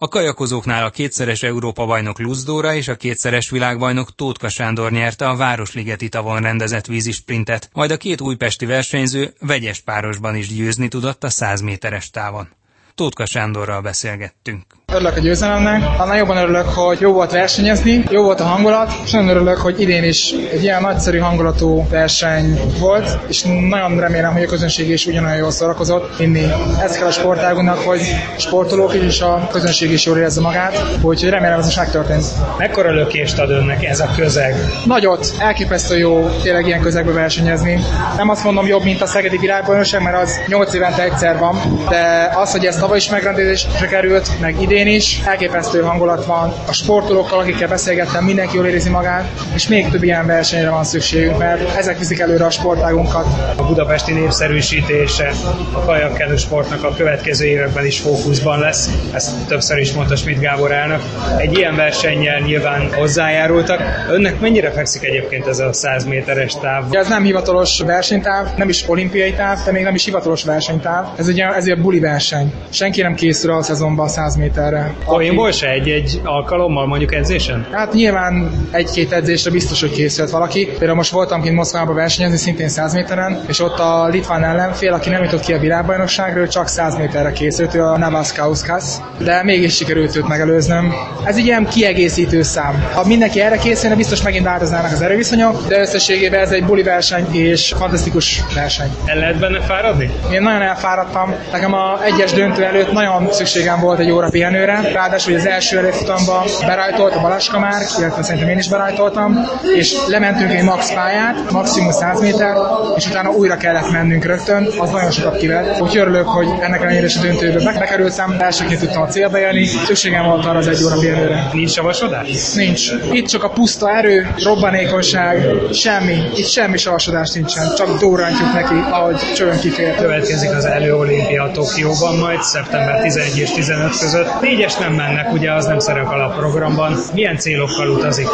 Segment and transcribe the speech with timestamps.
[0.00, 6.08] A kajakozóknál a kétszeres Európa-bajnok Luzdóra és a kétszeres világbajnok Tótka Sándor nyerte a Városligeti
[6.08, 11.60] tavon rendezett vízisprintet, majd a két újpesti versenyző vegyes párosban is győzni tudott a 100
[11.60, 12.48] méteres távon.
[12.94, 14.77] Tótka Sándorral beszélgettünk.
[14.92, 19.10] Örülök a győzelemnek, annál jobban örülök, hogy jó volt versenyezni, jó volt a hangulat, és
[19.10, 24.42] nagyon örülök, hogy idén is egy ilyen nagyszerű hangulatú verseny volt, és nagyon remélem, hogy
[24.42, 26.44] a közönség is ugyanolyan jól szórakozott, inni.
[26.82, 28.00] Ez kell a sportágunknak, hogy
[28.36, 32.24] a sportolók is, és a közönség is jól érezze magát, úgyhogy remélem ez is megtörtént.
[32.58, 34.54] Mekkora lökést ad önnek ez a közeg?
[34.84, 37.78] Nagyot, elképesztő jó tényleg ilyen közegbe versenyezni.
[38.16, 42.30] Nem azt mondom jobb, mint a Szegedi Világbajnokság, mert az 8 évente egyszer van, de
[42.34, 46.52] az, hogy ez tavaly is megrendezésre került, meg idén is, elképesztő hangulat van.
[46.66, 51.38] A sportolókkal, akikkel beszélgettem, mindenki jól érzi magát, és még több ilyen versenyre van szükségünk,
[51.38, 53.26] mert ezek viszik előre a sportágunkat.
[53.56, 55.32] A budapesti népszerűsítése
[55.72, 58.90] a kajakkelő sportnak a következő években is fókuszban lesz.
[59.12, 61.00] Ezt többször is mondta Schmidt Gábor elnök.
[61.38, 63.80] Egy ilyen versennyel nyilván hozzájárultak.
[64.10, 66.84] Önnek mennyire fekszik egyébként ez a 100 méteres táv?
[66.94, 71.06] Ez nem hivatalos versenytáv, nem is olimpiai táv, de még nem is hivatalos versenytáv.
[71.16, 72.52] Ez egy, ez egy buli verseny.
[72.70, 74.34] Senki nem készül a szezonban 100
[74.70, 74.94] méterre.
[75.04, 77.66] Poénból se egy-egy alkalommal mondjuk edzésen?
[77.72, 80.66] Hát nyilván egy-két edzésre biztos, hogy készült valaki.
[80.66, 85.08] Például most voltam kint Moszkvába versenyezni, szintén 100 méteren, és ott a litván ellenfél, aki
[85.08, 88.84] nem jutott ki a világbajnokságról, csak 100 méterre készült, ő a Navas Kauskas,
[89.18, 90.94] de mégis sikerült őt megelőznöm.
[91.24, 92.84] Ez egy ilyen kiegészítő szám.
[92.92, 97.34] Ha mindenki erre készülne, biztos megint változnának az erőviszonyok, de összességében ez egy buli verseny
[97.34, 98.90] és fantasztikus verseny.
[99.04, 100.10] El lehet benne fáradni?
[100.32, 101.34] Én nagyon elfáradtam.
[101.52, 104.28] Nekem a egyes döntő előtt nagyon szükségem volt egy óra
[104.58, 109.96] pihenőre, ráadásul az első előfutamban berajtolt a Balaska már, illetve szerintem én is berajtoltam, és
[110.06, 112.56] lementünk egy max pályát, maximum 100 méter,
[112.96, 115.80] és utána újra kellett mennünk rögtön, az nagyon sokat kivett.
[115.80, 120.24] Úgy örülök, hogy ennek ellenére is a döntőbe bekerültem, elsőként tudtam a célba jönni, szükségem
[120.24, 121.48] volt arra az egy óra pihenőre.
[121.52, 122.52] Nincs savasodás?
[122.54, 122.90] Nincs.
[123.10, 126.16] Itt csak a puszta erő, robbanékonyság, semmi.
[126.36, 129.94] Itt semmi savasodás nincsen, csak durrantjuk neki, ahogy csövön kifér.
[129.94, 134.40] Következik az előolimpia Tokióban majd szeptember 11 és 15 között.
[134.48, 136.96] Négyes nem mennek, ugye az nem szerepel a programban.
[137.14, 138.26] Milyen célokkal utazik?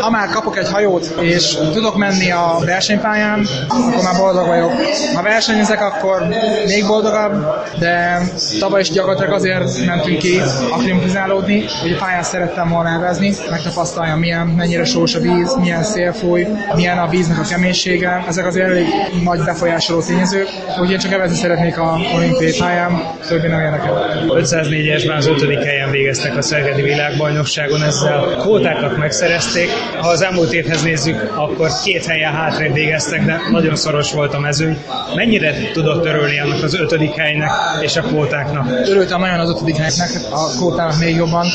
[0.00, 4.72] Ha már kapok egy hajót, és tudok menni a versenypályán, akkor már boldog vagyok.
[5.14, 6.22] Ha versenyezek, akkor
[6.66, 7.46] még boldogabb,
[7.78, 8.22] de
[8.60, 10.40] tavaly is gyakorlatilag azért mentünk ki
[10.70, 16.12] aklimatizálódni, hogy a pályán szerettem volna elvezni, megtapasztaljam, milyen, mennyire sós a víz, milyen szél
[16.12, 18.24] fúj, milyen a víznek a keménysége.
[18.28, 18.86] Ezek azért elég
[19.24, 24.24] nagy befolyásoló tényezők, úgyhogy én csak evezni szeretnék a olimpiai pályán, többi nem érdekel.
[24.28, 29.68] 504-esben az ötödik helyen végeztek a Szegedi világbajnokságon, ezzel a kvótákat megszerezték.
[30.00, 34.38] Ha az elmúlt évhez nézzük, akkor két helyen hátrébb végeztek, de nagyon szoros volt a
[34.38, 34.78] mezőny.
[35.14, 38.66] Mennyire tudott örülni annak az ötödik helynek és a kvótáknak?
[38.88, 41.46] Örültem nagyon az ötödik helynek, a kvótának még jobban,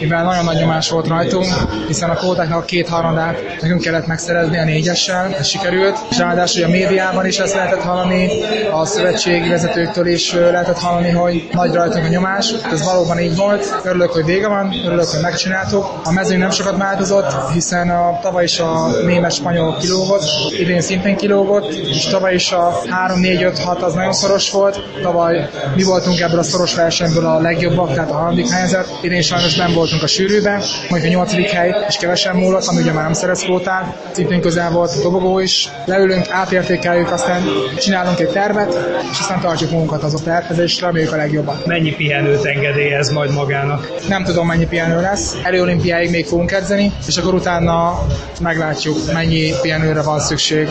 [0.00, 1.46] mivel nagyon nagy nyomás volt rajtunk,
[1.86, 6.64] hiszen a kvótáknak a két harmadát nekünk kellett megszerezni a négyessel, ez sikerült, és ráadásul
[6.64, 8.28] a médiában is ezt lehetett hallani,
[8.72, 12.52] a szövetségi vezetőktől is lehetett hallani, hogy nagy rajtunk a nyomás.
[12.72, 13.45] Ez valóban így volt.
[13.84, 15.86] Örülök, hogy vége van, örülök, hogy megcsináltuk.
[16.04, 20.24] A mezőny nem sokat változott, hiszen a tavaly is a német-spanyol kilógott,
[20.58, 22.72] idén szintén kilógott, és tavaly is a
[23.08, 24.82] 3-4-5-6 az nagyon szoros volt.
[25.02, 28.98] Tavaly mi voltunk ebből a szoros versenyből a legjobbak, tehát a harmadik helyzet.
[29.00, 32.92] Idén sajnos nem voltunk a sűrűbe, mondjuk a nyolcadik hely, és kevesen múlott, ami ugye
[32.92, 33.96] már nem szerez kvótát.
[34.12, 35.68] Szintén közel volt a dobogó is.
[35.84, 37.42] Leülünk, átértékeljük, aztán
[37.78, 38.78] csinálunk egy tervet,
[39.12, 41.66] és aztán tartjuk magunkat az a tervhez, és reméljük a legjobbat.
[41.66, 44.08] Mennyi pihenőt engedélyez majd magának?
[44.08, 45.36] Nem tudom, mennyi pihenő lesz.
[45.42, 48.06] Előolimpiáig még fogunk edzeni, és akkor utána
[48.40, 50.68] meglátjuk, mennyi pihenőre van szükség.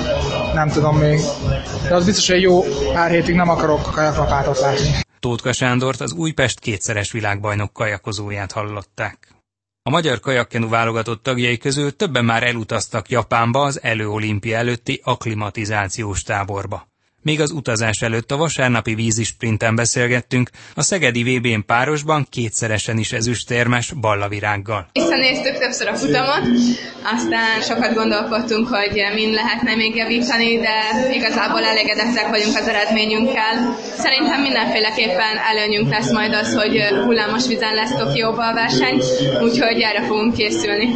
[0.54, 1.20] Nem tudom még.
[1.88, 4.90] De az biztos, hogy jó pár hétig nem akarok kajaklapátot látni.
[5.20, 9.18] Tótka Sándort az Újpest kétszeres világbajnok kajakozóját hallották.
[9.84, 16.88] A magyar kajakkenu válogatott tagjai közül többen már elutaztak Japánba az előolimpia előtti akklimatizációs táborba.
[17.26, 23.92] Még az utazás előtt a vasárnapi vízisprinten beszélgettünk a Szegedi VB-n párosban kétszeresen is ezüstérmes
[23.92, 24.88] ballavirággal.
[24.92, 26.44] Visszanéztük többször a futamot,
[27.16, 30.76] aztán sokat gondolkodtunk, hogy min lehetne még javítani, de
[31.14, 33.76] igazából elégedettek vagyunk az eredményünkkel.
[33.98, 36.74] Szerintem mindenféleképpen előnyünk lesz majd az, hogy
[37.06, 38.98] hullámos vízen lesz Tokióba a verseny,
[39.42, 40.88] úgyhogy erre fogunk készülni.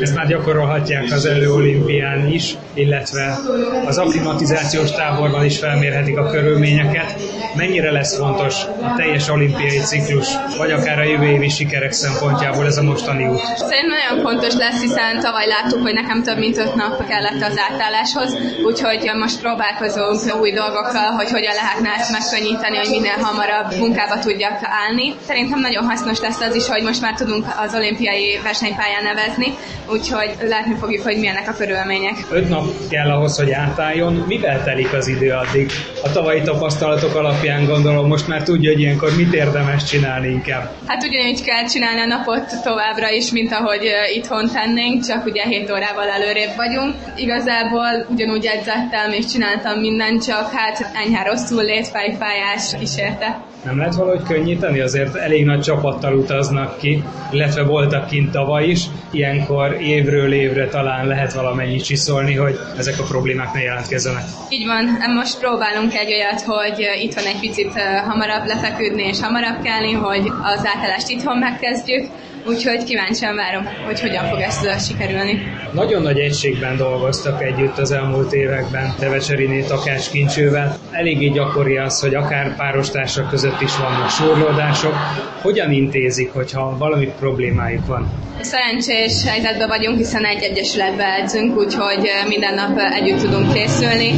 [0.00, 3.38] Ezt már gyakorolhatják az előolimpián is, illetve
[3.86, 7.08] az akklimatizációs táborban alkalommal is felmérhetik a körülményeket.
[7.56, 12.76] Mennyire lesz fontos a teljes olimpiai ciklus, vagy akár a jövő évi sikerek szempontjából ez
[12.76, 13.40] a mostani út?
[13.56, 17.56] Szerintem nagyon fontos lesz, hiszen tavaly láttuk, hogy nekem több mint öt nap kellett az
[17.68, 18.30] átálláshoz,
[18.64, 24.58] úgyhogy most próbálkozunk új dolgokkal, hogy hogyan lehetne ezt megkönnyíteni, hogy minél hamarabb munkába tudjak
[24.82, 25.14] állni.
[25.28, 29.48] Szerintem nagyon hasznos lesz az is, hogy most már tudunk az olimpiai versenypályán nevezni,
[29.94, 32.16] úgyhogy látni fogjuk, hogy milyenek a körülmények.
[32.30, 34.14] Öt nap kell ahhoz, hogy átálljon.
[34.26, 35.70] Mivel telik az idő addig?
[36.02, 40.70] A tavalyi tapasztalatok alapján gondolom most már tudja, hogy ilyenkor mit érdemes csinálni inkább.
[40.86, 45.70] Hát ugyanígy kell csinálni a napot továbbra is, mint ahogy itthon tennénk, csak ugye 7
[45.70, 46.94] órával előrébb vagyunk.
[47.16, 53.44] Igazából ugyanúgy edzettem és csináltam mindent, csak hát enyhe rosszul lét, fejfájás kísérte.
[53.64, 54.80] Nem lehet valahogy könnyíteni?
[54.80, 58.84] Azért elég nagy csapattal utaznak ki, illetve voltak kint tavaly is.
[59.10, 64.22] Ilyenkor évről évre talán lehet valamennyi csiszolni, hogy ezek a problémák ne jelentkezzenek.
[64.48, 64.84] Így van,
[65.14, 67.72] most próbálunk egy olyat, hogy itt van egy picit
[68.08, 72.04] hamarabb lefeküdni és hamarabb kelni, hogy az átállást itthon megkezdjük,
[72.46, 75.42] úgyhogy kíváncsian várom, hogy hogyan fog ezt sikerülni.
[75.72, 80.76] Nagyon nagy egységben dolgoztak együtt az elmúlt években Tevecseriné Takács Kincsővel.
[80.90, 84.94] Eléggé gyakori az, hogy akár párostársak között is vannak súrlódások.
[85.42, 88.12] Hogyan intézik, hogyha valami problémájuk van?
[88.40, 94.10] Szerencsés helyzetben vagyunk, hiszen egy egyesületben edzünk, úgyhogy minden nap együtt tudunk készülni.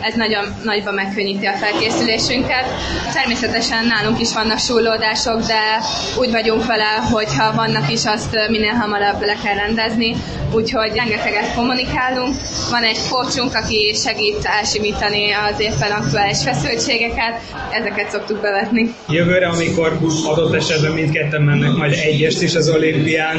[0.00, 2.64] Ez nagyon nagyban megkönnyíti a felkészülésünket.
[3.12, 5.80] Természetesen nálunk is vannak súrlódások, de
[6.18, 10.16] úgy vagyunk vele, hogy ha vannak is, azt minél hamarabb le kell rendezni,
[10.52, 12.34] úgyhogy rengeteget kommunikálunk.
[12.70, 17.40] Van egy coachunk, aki segít elsimítani az éppen aktuális feszültségeket,
[17.70, 18.94] ezeket szoktuk bevetni.
[19.08, 23.36] Jövőre, amikor adott esetben mindketten mennek majd egyest is az olimpián,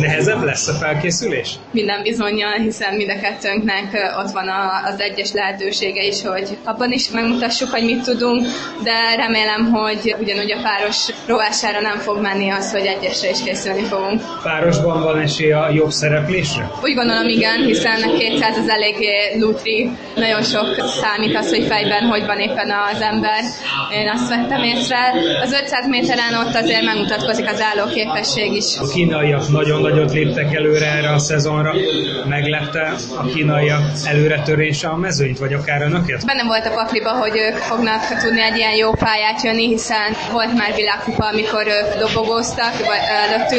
[0.00, 1.54] nehezebb lesz a felkészülés?
[1.70, 4.48] Minden bizonyal, hiszen mind a kettőnknek ott van
[4.92, 8.46] az egyes lehetősége is, hogy abban is megmutassuk, hogy mit tudunk,
[8.82, 13.42] de remélem, hogy ugyanúgy a páros rovására nem fog menni az, hogy egyesre is
[13.72, 14.42] készülni fogunk.
[14.42, 16.70] Párosban van esély a jobb szereplésre?
[16.82, 20.66] Úgy gondolom igen, hiszen a 200 az eléggé lutri, nagyon sok
[21.00, 23.40] számít az, hogy fejben hogy van éppen az ember.
[23.92, 25.12] Én azt vettem észre.
[25.42, 28.78] Az 500 méteren ott azért megmutatkozik az állóképesség is.
[28.78, 31.72] A kínaiak nagyon nagyot léptek előre erre a szezonra.
[32.28, 36.26] Meglepte a kínaiak előretörése a mezőnyt, vagy akár önöket?
[36.26, 40.54] Benne volt a pakliba, hogy ők fognak tudni egy ilyen jó pályát jönni, hiszen volt
[40.54, 43.02] már világkupa, amikor ők dobogóztak, vagy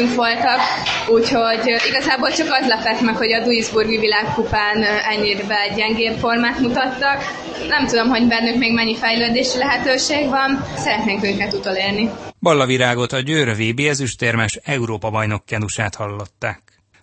[0.04, 0.60] előttünk voltak,
[1.08, 7.22] úgyhogy igazából csak az lepett meg, hogy a Duisburgi világkupán ennyire gyengébb formát mutattak.
[7.68, 12.10] Nem tudom, hogy bennük még mennyi fejlődési lehetőség van, szeretnénk őket utolérni.
[12.40, 16.62] Ballavirágot a Győr VB ezüstérmes Európa bajnok kenusát hallották.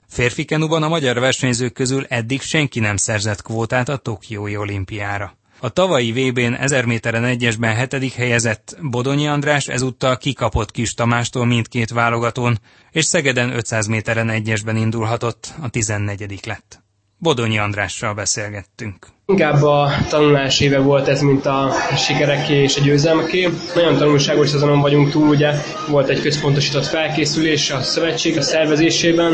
[0.10, 5.40] Férfi kenuban a magyar versenyzők közül eddig senki nem szerzett kvótát a Tokiói olimpiára.
[5.64, 11.90] A tavalyi VB-n 1000 méteren egyesben hetedik helyezett Bodonyi András ezúttal kikapott Kis Tamástól mindkét
[11.90, 12.60] válogatón,
[12.92, 16.82] és Szegeden 500 méteren egyesben indulhatott, a 14 lett.
[17.18, 19.08] Bodonyi Andrással beszélgettünk.
[19.26, 23.50] Inkább a tanulás éve volt ez, mint a sikereké és a győzelmeké.
[23.76, 25.52] Nagyon tanulságos szezonon vagyunk túl, ugye
[25.88, 29.34] volt egy központosított felkészülés a szövetség a szervezésében,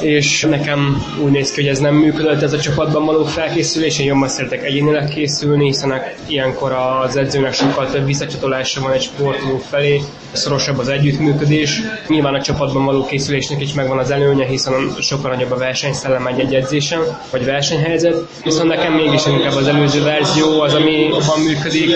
[0.00, 4.06] és nekem úgy néz ki, hogy ez nem működött ez a csapatban való felkészülés, én
[4.06, 10.00] jobban szeretek egyénileg készülni, hiszen ilyenkor az edzőnek sokkal több visszacsatolása van egy sportoló felé,
[10.32, 11.80] szorosabb az együttműködés.
[12.08, 16.54] Nyilván a csapatban való készülésnek is megvan az előnye, hiszen sokkal nagyobb a versenyszellem egy,
[16.54, 17.00] edzésen,
[17.30, 18.16] vagy versenyhelyzet.
[18.44, 21.90] Viszont nekem mégis inkább az előző verzió az, ami jobban működik,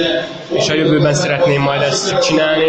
[0.52, 2.64] és a jövőben szeretném majd ezt csinálni,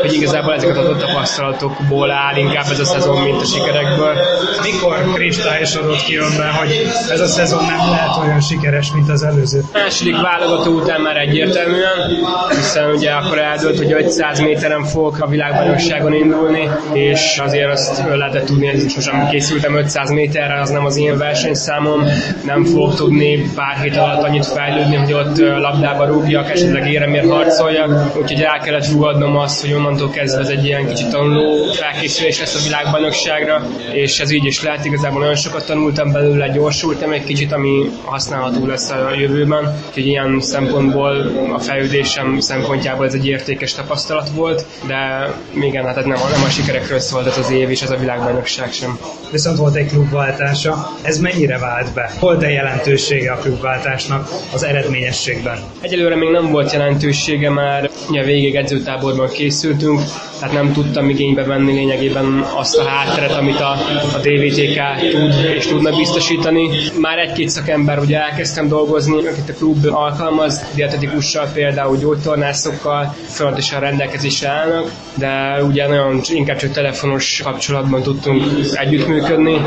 [0.00, 4.14] hogy igazából ezeket a tapasztalatokból áll inkább ez a szezon, mint a sikerekből.
[4.62, 9.60] Mikor kristályosodott ki önben, hogy ez a szezon nem lehet olyan sikeres, mint az előző?
[9.72, 15.26] A második válogató után már egyértelműen, hiszen ugye akkor eldőlt, hogy 500 méteren fogok a
[15.26, 20.96] világbajnokságon indulni, és azért azt lehetett tudni, hogy sosem készültem 500 méterre, az nem az
[20.96, 22.04] én versenyszámom,
[22.44, 28.16] nem fogok tudni pár hét alatt annyit fejlődni, hogy ott labdába rúgjak, esetleg éremért harcoljak,
[28.16, 32.54] úgyhogy el kellett fogadnom azt, hogy onnantól kezdve ez egy ilyen kicsit tanuló felkészülés lesz
[32.54, 37.52] a világbajnokságra, és ez így is lehet, igazából nagyon sokat tanultam belőle, gyorsultam egy kicsit,
[37.52, 44.30] ami használható lesz a jövőben, úgyhogy ilyen szempontból a fejlődésem szempontjából ez egy értékes tapasztalat
[44.30, 47.96] volt, de még hát nem, nem a sikerekről szólt ez az év, és ez a
[47.96, 48.98] világbajnokság sem.
[49.30, 52.10] Viszont volt egy klubváltása, ez mennyire vált be?
[52.20, 55.58] Volt-e jelentősége a klubváltásnak az eredményességben?
[55.80, 60.00] Egyelőre még nem volt jelentősége, már ugye végig edzőtáborban készültünk,
[60.40, 63.70] tehát nem tudtam igénybe venni lényegében azt a hátteret, amit a,
[64.14, 66.68] a DVTK tud és tudna biztosítani.
[67.00, 74.48] Már egy-két szakember ugye elkezdtem dolgozni, akit a klub alkalmaz, dietetikussal például gyógytornászokkal folyamatosan rendelkezésre
[74.48, 78.42] állnak, de ugye nagyon inkább csak telefonos kapcsolatban tudtunk
[78.72, 79.60] együttműködni,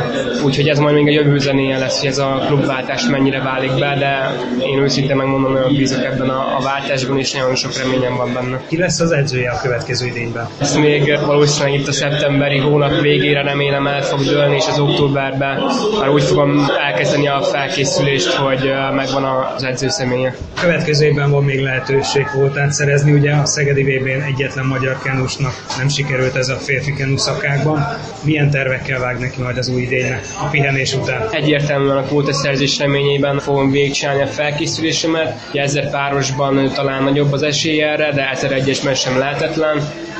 [0.45, 3.95] úgyhogy ez majd még a jövő zenéje lesz, hogy ez a klubváltás mennyire válik be,
[3.99, 4.31] de
[4.65, 8.61] én őszintén megmondom, nagyon bízok ebben a, a váltásban, és nagyon sok reményem van benne.
[8.67, 10.47] Ki lesz az edzője a következő idényben?
[10.57, 15.63] Ezt még valószínűleg itt a szeptemberi hónap végére remélem el fog dőlni, és az októberben
[15.99, 19.23] már úgy fogom elkezdeni a felkészülést, hogy megvan
[19.55, 20.35] az edző személye.
[20.59, 25.87] Következő évben van még lehetőség voltát szerezni, ugye a Szegedi vb egyetlen magyar kenusnak nem
[25.87, 27.87] sikerült ez a férfi kenu szakákban.
[28.23, 31.27] Milyen tervekkel vág neki majd az új idénynek a pihenés után?
[31.31, 35.49] Egyértelműen a kvótaszerzés reményében fogom végigcsinálni a felkészülésemet.
[35.53, 39.77] Ezer párosban talán nagyobb az esély erre, de 1001-esben sem lehetetlen.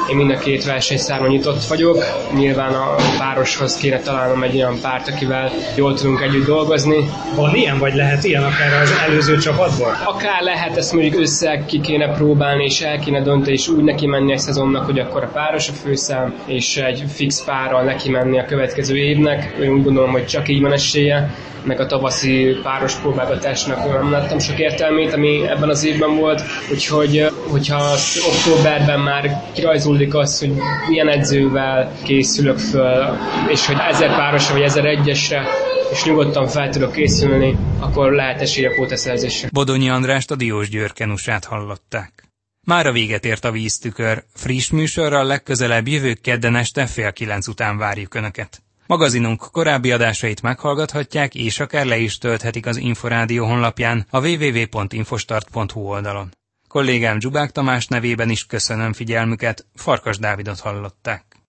[0.09, 2.05] Én mind a két versenyszáron nyitott vagyok.
[2.35, 3.99] Nyilván a pároshoz kéne
[4.33, 7.09] találnom egy olyan párt, akivel jól tudunk együtt dolgozni.
[7.35, 9.97] Van ilyen, vagy lehet ilyen akár az előző csapatból?
[10.05, 14.07] Akár lehet, ezt mondjuk össze ki kéne próbálni, és el kéne dönteni, és úgy neki
[14.07, 18.39] menni egy szezonnak, hogy akkor a páros a főszám, és egy fix párral neki menni
[18.39, 19.55] a következő évnek.
[19.61, 21.29] Én úgy gondolom, hogy csak így van esélye
[21.65, 27.27] meg a tavaszi páros próbálgatásnak nem láttam sok értelmét, ami ebben az évben volt, úgyhogy
[27.51, 27.95] hogyha
[28.27, 30.51] októberben már kirajzódik az, hogy
[30.89, 35.47] milyen edzővel készülök föl, és hogy ezer párosra vagy ezer egyesre
[35.91, 39.49] és nyugodtan fel tudok készülni, akkor lehet esély a kótaszerzésre.
[39.51, 42.23] Bodonyi Andrást a Diós Győrkenusát hallották.
[42.67, 44.23] Már a véget ért a víztükör.
[44.33, 48.63] Friss műsorral legközelebb jövő kedden este fél kilenc után várjuk Önöket.
[48.87, 56.29] Magazinunk korábbi adásait meghallgathatják, és akár le is tölthetik az Inforádió honlapján a www.infostart.hu oldalon.
[56.67, 61.32] Kollégám Zsubák Tamás nevében is köszönöm figyelmüket, Farkas Dávidot hallották.